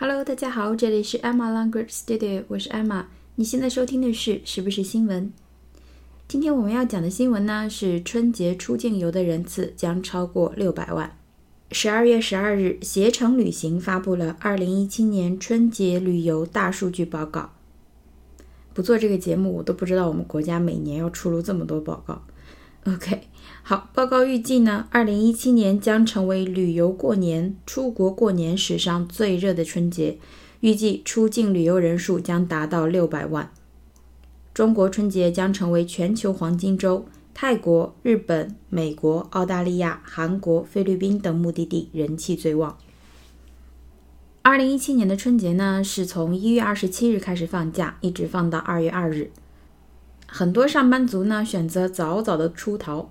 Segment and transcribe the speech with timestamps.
[0.00, 3.06] Hello，大家好，这里是 Emma Language Studio，我是 Emma。
[3.34, 5.32] 你现在收听的是是不是新闻？
[6.28, 11.16] 今天我们要讲的新闻呢是春节出境游的人次将超过六百万。
[11.72, 17.50] 十二月十二日，携程旅行发布了二零一七年春节旅游大数据报告。
[18.72, 22.22] 不做这个节目，我都不知道我们国家每年要出炉这么多报告。
[22.86, 23.22] OK，
[23.62, 30.18] 好，报告预计呢，二零一七年将成为旅游过年、出国过年史上最热的春节，
[30.60, 33.50] 预计出境旅游人数将达到六百万。
[34.54, 42.78] 中国春节将成为全球黄金周，泰国、日本、美国、澳大利亚、韩国、菲律宾等目的地人气最旺。
[44.40, 49.30] 二零一七年的春节呢，是从一月二十七日开始放假，一直放到二月二日。
[50.30, 53.10] 很多上班族呢选择早早的出逃。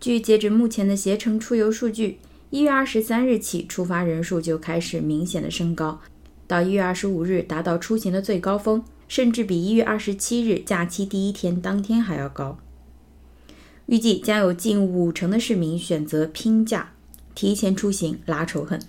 [0.00, 2.18] 据截止目前的携程出游数据，
[2.50, 6.00] 一月二十三日起出发人数就开始明显的升高，
[6.48, 12.58] 到一月二十五日达到出行的最高峰，甚至比一月二十七日假期第一天当天还要高。
[13.86, 16.92] 预计将有近五成的市民选择拼假，
[17.34, 18.80] 提前出行拉仇恨。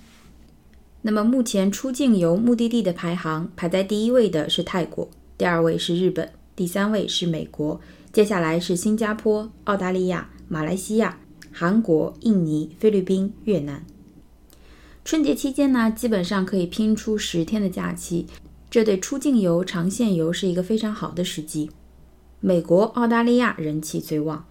[1.04, 6.32] 那么目前出境游目的地的排行，排在第一位的是泰国，第二位是日本，
[6.62, 7.82] 第三位是美国，
[8.14, 11.18] 接下来是新加坡、澳大利亚、马来西亚、
[11.52, 13.84] 韩国、印尼、菲律宾、越南。
[15.04, 18.28] 春节期间呢，基本上可以拼出十天的假期，
[18.70, 21.72] 这对出境游、长线游是一个非常好的时机。
[22.40, 24.46] 美国、澳大利亚人气最旺。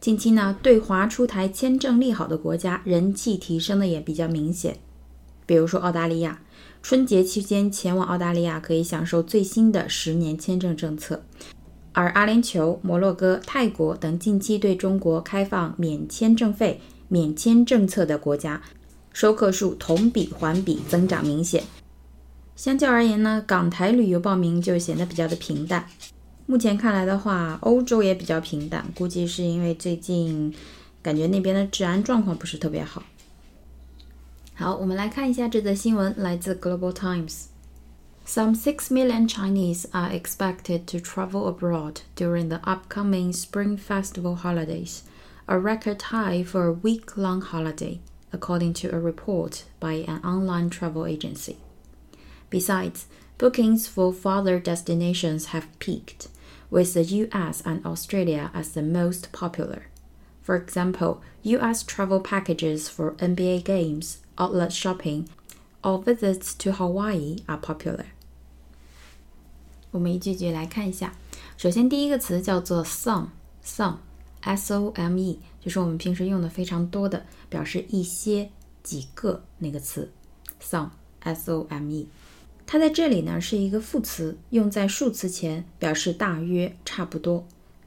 [0.00, 4.78] 近期呢，对华出台签证利好的国家，人气提升的也比较明显。
[5.46, 6.42] 比如说澳大利亚，
[6.82, 11.22] 春节期间前往澳大利亚可以享受最新的十年签证政策，
[11.92, 18.60] 而阿联酋、摩洛哥、泰国等近期对中国开放免签证费免签政策的国家，
[19.12, 21.62] 收客数同比环比增长明显。
[22.56, 25.86] 相较而言呢，港台旅游报名就显得比较的平淡。
[26.46, 30.54] 目前看来的话，欧洲也比较平淡，估计是因为最近
[31.02, 33.02] 感觉那边的治安状况不是特别好。
[34.55, 44.35] 好，我们来看一下这则新闻，来自 Global Times。Some 6 million Chinese are expected to travel abroad during the upcoming Spring Festival
[44.35, 44.99] holidays,
[45.47, 47.99] a record high for a week long holiday,
[48.31, 51.57] according to a report by an online travel agency.
[52.51, 53.07] Besides,
[53.39, 56.27] bookings for farther destinations have peaked,
[56.69, 59.87] with the US and Australia as the most popular.
[60.45, 65.27] For example, US travel packages for NBA games outlet shopping,
[65.83, 68.05] or visits to Hawaii are popular.
[69.91, 71.13] 我们一句句来看一下。
[71.57, 78.49] 首先，第一个词叫做 some，some，s o m e，就是我们平时用的非常多的，表示一些、
[78.81, 80.11] 几个那个词，
[80.61, 82.07] some，s o m e。
[82.65, 87.45] 它在这里呢是一个副词，用在数词前，表示大约、差不多、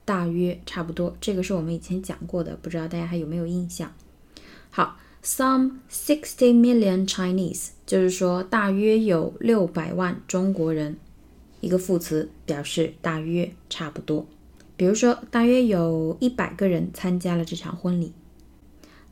[0.09, 1.17] 大约、差不多。
[1.21, 3.93] 这个是我们以前讲过的，不知道大家还有没有印象？
[4.71, 4.99] 好。
[5.27, 10.99] Some sixty million Chinese，就是说大约有六百万中国人。
[11.63, 14.27] 一个副词表示大约差不多。
[14.77, 18.13] 比如说，大约有一百个人参加了这场婚礼。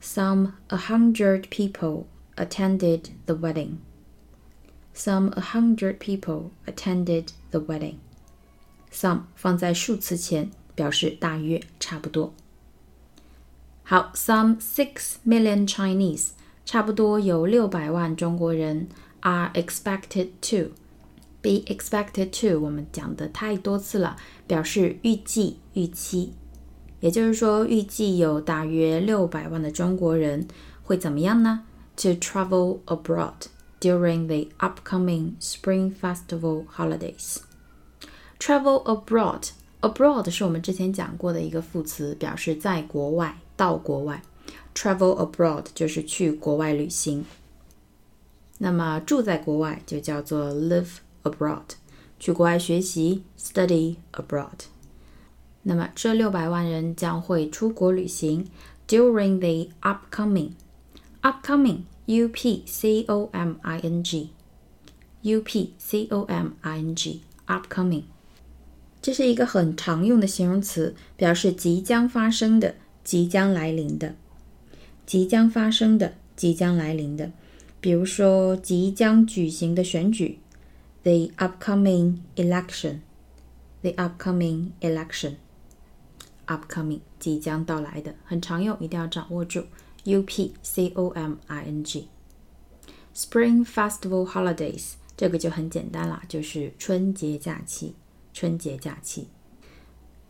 [0.02, 2.04] Some a hundred people
[2.36, 3.76] attended the wedding.
[4.94, 7.94] Some a hundred people attended the wedding.
[8.92, 12.32] Some 放在数词前， 表示大约差不多。
[13.82, 16.30] 好，some six million Chinese，
[16.64, 18.88] 差不多有六百万中国人
[19.20, 20.72] are expected to
[21.40, 22.60] be expected to。
[22.60, 26.34] 我们讲的太多次了，表示预计、预期。
[27.00, 30.46] 也就是说，预计有大约六百万的中国人
[30.82, 31.64] 会怎么样呢？
[31.96, 33.48] To travel abroad
[33.80, 37.38] during the upcoming Spring Festival holidays.
[38.38, 39.50] Travel abroad.
[39.86, 43.38] Abroad 是我们之前讲过的一个副词，表示在国外。
[43.54, 44.20] 到国外，
[44.74, 47.24] travel abroad 就是去国外旅行。
[48.58, 51.62] 那么住在国外就叫做 live abroad，
[52.18, 54.64] 去国外学习 study abroad。
[55.62, 58.48] 那么这六百万人将会出国旅行
[58.88, 60.52] during the upcoming
[61.20, 64.30] upcoming u p c o m i n g
[65.20, 68.04] u p c o m i n g upcoming，
[69.07, 72.75] 这是一个很常用的形容词，表示即将发生的。
[73.05, 74.15] 即将来临的，
[75.05, 77.31] 即将发生的，即将来临的，
[77.79, 80.39] 比如说即将举行的选举
[81.03, 89.63] ，the upcoming election，the upcoming election，upcoming 即将到来的，很常用，一定要掌握住
[90.03, 92.09] ，u p c o m i n g。
[93.15, 97.95] Spring Festival holidays，这个就很简单了，就是春节假期。
[98.36, 99.28] 春节假期。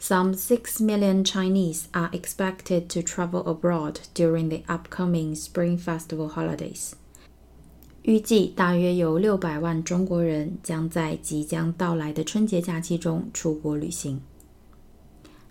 [0.00, 6.92] Some six million Chinese are expected to travel abroad during the upcoming Spring Festival holidays.
[8.02, 14.20] 预计大约有六百万中国人将在即将到来的春节假期中出国旅行。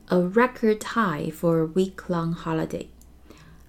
[0.07, 2.87] A record high for a week-long holiday.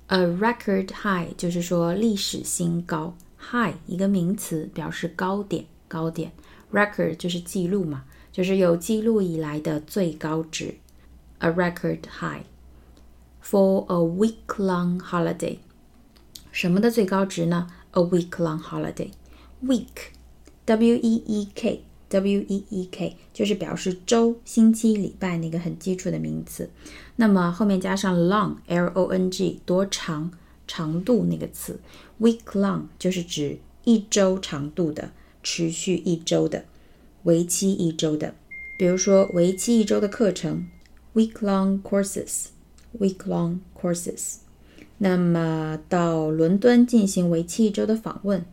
[0.08, 6.32] A record high 就是说历史新高，high 一个名词表示高点，高点。
[6.72, 8.04] Record 就是记录嘛，
[8.37, 10.75] 就是有记录以来的最高值。
[11.39, 12.43] A record high
[13.43, 15.57] for a week-long holiday.
[16.51, 19.09] 什么的最高值呢？a week long holiday.
[19.63, 20.11] Week,
[20.65, 26.69] W E E K, W E E K 就是表示周、星期、礼拜那个很基础的名词。
[27.15, 30.29] 那么后面加上 long, L O N G，多长、
[30.67, 31.79] 长度那个词。
[32.21, 35.09] Week long 就是指一周长度的，
[35.41, 36.65] 持续一周的，
[37.23, 38.33] 为期一周的。
[38.77, 40.67] 比如说为期一周的课程
[41.13, 42.47] ，week long courses,
[42.99, 44.37] week long courses。
[44.99, 48.43] 那么到伦敦进行为期一周的访问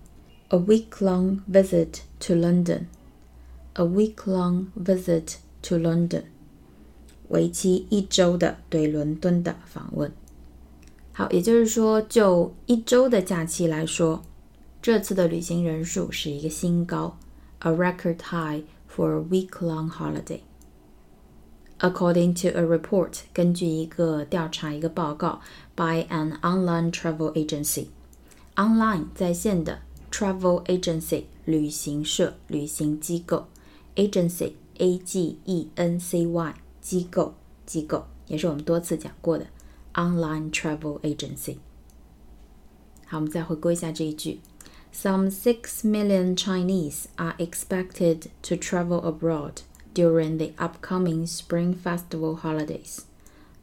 [0.49, 6.25] ，a week-long visit to London，a week-long visit to London，
[7.29, 10.13] 为期一周的对伦敦的访问。
[11.13, 14.23] 好，也就是说，就一周的假期来说，
[14.83, 17.19] 这次的旅行人数是一个新高
[17.64, 25.40] ，a record high for a week-long holiday。According to a report，根据一个调查一个报告，
[25.76, 29.80] by an online travel agency，online 在线的
[30.12, 33.48] travel agency 旅行社旅行机构
[33.96, 37.36] agency a g e n c y 机构
[37.66, 39.48] 机构也是我们多次讲过的
[39.94, 41.58] online travel agency。
[43.06, 44.42] 好，我们再回顾一下这一句
[44.94, 49.62] ：Some six million Chinese are expected to travel abroad
[49.94, 53.02] during the upcoming Spring Festival holidays,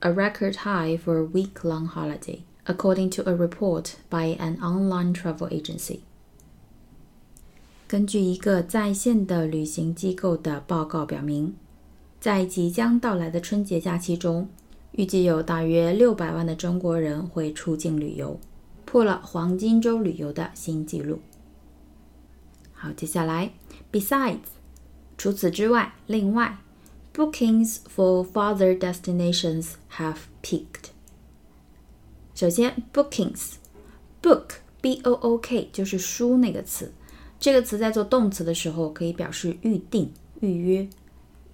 [0.00, 5.12] a record high for a week long holiday, according to a report by an online
[5.12, 6.00] travel agency.
[7.88, 11.54] 根据一个在线的旅行机构的报告表明，
[12.20, 14.48] 在即将到来的春节假期中，
[14.92, 18.40] 预计有大约六百万的中国人会出境旅游，
[18.91, 21.21] 破了黄金周旅游的新纪录。
[22.73, 23.53] 好，接下来
[23.89, 24.39] ，besides。
[25.17, 26.57] 除此之外，另外
[27.13, 30.89] ，bookings for farther destinations have peaked。
[32.35, 36.91] 首先，bookings，book b o o k 就是书那个词，
[37.39, 40.11] 这个词在做动词的时候可以表示预定、
[40.41, 40.89] 预约、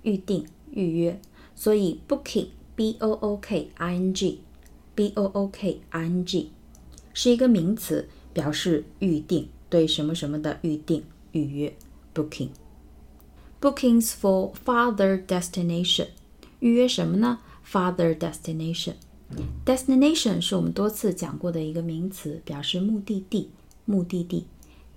[0.02, 1.22] 预定、预约，
[1.54, 4.42] 所以 booking b o o k i n g
[4.96, 6.52] b o o k i n g
[7.20, 11.76] 是一个名词，表示预定，对什么什么的预定、预约
[12.14, 12.50] ，booking。
[13.60, 16.10] Bookings for father destination，
[16.60, 23.50] 预约什么呢？father destination，destination 是我们多次讲过的一个名词，表示目的地，
[23.86, 24.46] 目的地。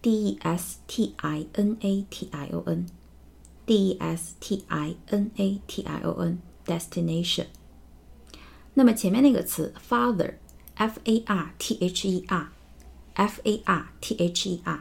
[0.02, 4.94] D E S T I N A T I O N，D E S T I
[5.06, 7.46] N A T I O N，destination。
[8.74, 10.34] 那么前面那个词 father
[10.80, 12.72] farther,
[13.14, 14.78] farther，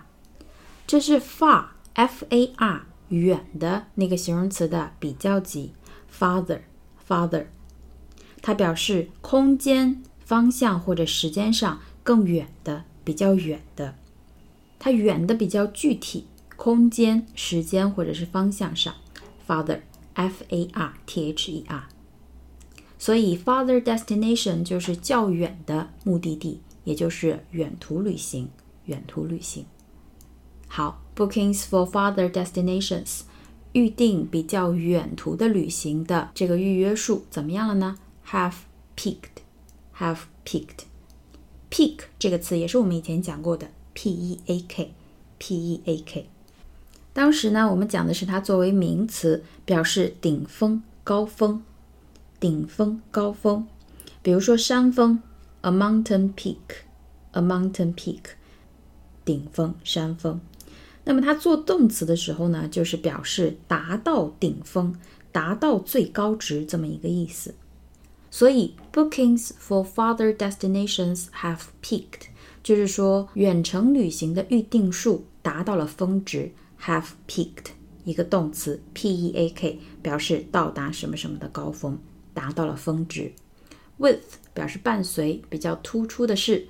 [0.87, 2.85] 这是 far，F A R。
[3.09, 5.73] 远的那个形容词的比较级
[6.15, 7.47] ，farther，farther，
[8.41, 13.95] 它表示空间、方向或者时间上更远的、比较远的。
[14.77, 18.93] 它远的比较具体，空间、时间或者是方向上
[19.47, 19.89] ，farther，f-a-r-t-h-e-r。
[22.99, 28.49] 所以，farther destination 就是较远的目的地，也就是远途旅行，
[28.85, 29.65] 远途旅行。
[30.67, 33.21] 好，bookings for farther destinations，
[33.73, 38.53] 预定比较远途的旅行的这个预约数怎么样了呢？Have
[38.95, 40.85] peaked，have peaked。
[41.71, 44.99] peak 这个词也是我们以前讲过的，p-e-a-k，p-e-a-k。
[47.13, 51.63] 当时呢，我们讲的是它作为名词，表示顶峰、高峰、
[52.39, 53.67] 顶峰、高峰。
[54.21, 55.21] 比如说山峰
[55.61, 58.21] ，a mountain peak，a mountain peak，
[59.23, 60.39] 顶峰、山峰。
[61.03, 64.95] 那么它做动词的时候呢，就是表示达到顶峰、
[65.31, 67.55] 达到最高值这么一个意思。
[68.31, 72.27] 所以，bookings for farther destinations have peaked，
[72.61, 76.51] 就是说远程旅行的预订数达到了峰值。
[76.81, 77.71] have peaked，
[78.05, 81.99] 一个动词，p-e-a-k，表示到达什么什么的高峰，
[82.33, 83.33] 达到了峰值。
[83.97, 84.21] with
[84.58, 86.66] 表示伴随，比较突出的是。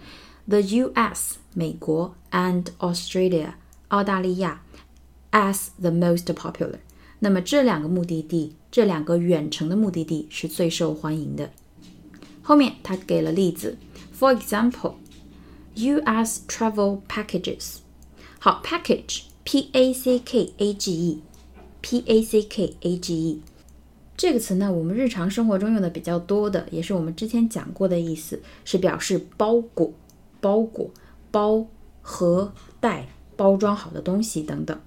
[0.47, 1.39] the U.S.
[1.55, 3.55] 美国 and Australia
[3.89, 4.63] 澳大利亚
[5.31, 6.81] as the most popular。
[7.21, 11.51] 那么这两个目的地，这两个远程的目的地是最受欢迎的。
[12.43, 13.79] 后面他给了例子，
[14.15, 14.97] For example,
[15.77, 16.43] U.S.
[16.47, 17.77] travel packages。
[18.39, 23.43] 好，package，p a c k a g e，p a c k a g e，
[24.20, 29.94] 这个词呢，我们日常生活中用的比较多的，也是我们之前讲过的意思，是表示包裹、
[30.42, 30.92] 包裹、
[31.32, 31.66] 包、
[32.02, 33.08] 和、袋、
[33.38, 34.78] 包装好的东西等等。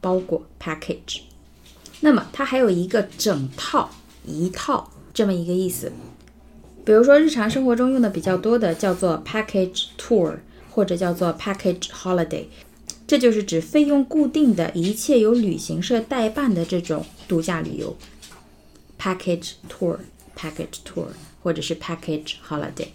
[0.00, 1.20] 包裹 package，
[2.00, 3.90] 那么它还有一个整套、
[4.24, 5.92] 一套这么一个意思。
[6.82, 10.36] 比如说，日常生活中用的比较多的叫做 package tour，
[10.70, 12.46] 或者叫做 package holiday，
[13.06, 17.94] 这就是指费用固定的一切由旅行社代办的这种度假旅游。
[18.99, 21.07] package tour，package tour，
[21.41, 22.89] 或者是 package holiday。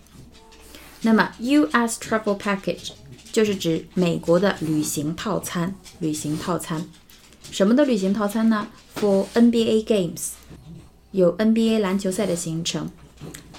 [1.03, 1.99] 那么 U.S.
[2.01, 2.91] travel package
[3.33, 6.87] 就是指美国的旅行套餐，旅行套餐。
[7.51, 8.69] 什么的旅行套餐呢？
[8.97, 10.31] For NBA games，
[11.11, 12.91] 有 NBA 篮球赛的行程。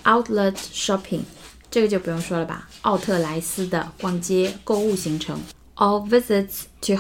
[0.04, 1.22] Outlet shopping，
[1.70, 2.70] 这个就不用说了吧。
[2.82, 5.40] 奥特莱斯的逛街购物行程。
[5.76, 6.94] All visits to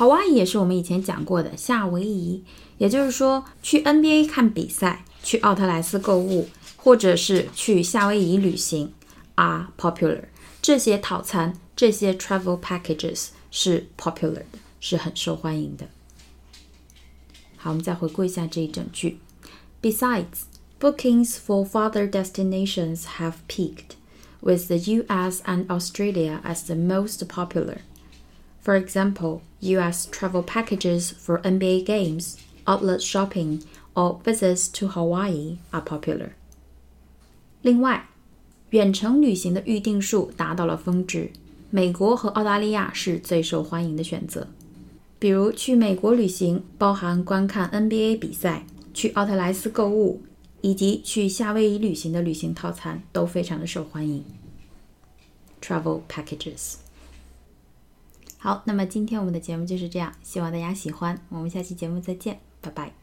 [0.00, 2.44] Hawaii，Hawaii 也是我们以前讲过的夏威夷。
[2.78, 8.92] 也就是说，去 NBA 看比赛，去奥特莱斯购物，或者是去夏威夷旅行，
[9.36, 10.24] are popular。
[10.60, 15.86] 这些套餐，这些 travel packages 是 popular 的，是很受欢迎的。
[17.56, 19.18] 好，我们再回顾一下这一整句。
[19.80, 23.96] Besides。Bookings for farther destinations have peaked,
[24.42, 27.78] with the US and Australia as the most popular.
[28.64, 33.62] For example, US travel packages for NBA games, outlet shopping,
[33.94, 36.30] or visits to Hawaii are popular.
[37.62, 38.08] 另外，
[38.70, 41.30] 远程旅行的预订数达到了峰值，
[41.70, 44.48] 美国和澳大利亚是最受欢迎的选择。
[45.18, 50.22] 比如去美国旅行，包含观看 NBA 比赛，去奥特莱斯购物，
[50.60, 54.24] 以及去夏威夷旅行的旅行套餐都非常的受欢迎。
[55.62, 56.79] Travel packages。
[58.43, 61.15] 好，那么今天我们的节目就是这样，希望大家喜欢。
[61.29, 63.00] 我们下期节目再见，拜拜。